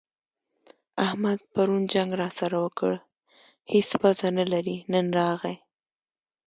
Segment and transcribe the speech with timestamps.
[1.05, 2.93] احمد پرون جنګ راسره وکړ؛
[3.71, 5.55] هيڅ پزه نه لري- نن راغی.